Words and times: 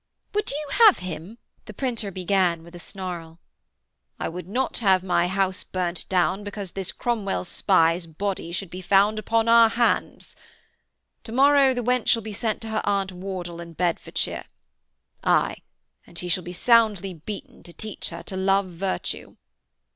'Would 0.33 0.49
you 0.49 0.69
have 0.87 0.97
him...' 0.97 1.37
the 1.67 1.75
printer 1.75 2.09
began 2.09 2.63
with 2.63 2.73
a 2.73 2.79
snarl. 2.79 3.37
'I 4.19 4.29
would 4.29 4.47
not 4.47 4.79
have 4.79 5.03
my 5.03 5.27
house 5.27 5.63
burnt 5.63 6.09
down 6.09 6.43
because 6.43 6.71
this 6.71 6.91
Cromwell's 6.91 7.47
spy's 7.49 8.07
body 8.07 8.51
should 8.51 8.71
be 8.71 8.81
found 8.81 9.19
upon 9.19 9.47
our 9.47 9.69
hands.... 9.69 10.35
To 11.25 11.31
morrow 11.31 11.75
the 11.75 11.83
wench 11.83 12.07
shall 12.07 12.23
be 12.23 12.33
sent 12.33 12.61
to 12.63 12.69
her 12.69 12.81
aunt 12.83 13.11
Wardle 13.11 13.61
in 13.61 13.73
Bedfordshire 13.73 14.45
aye, 15.23 15.57
and 16.07 16.17
she 16.17 16.27
shall 16.29 16.41
be 16.43 16.51
soundly 16.51 17.13
beaten 17.13 17.61
to 17.61 17.71
teach 17.71 18.09
her 18.09 18.23
to 18.23 18.35
love 18.35 18.69
virtue.' 18.69 19.35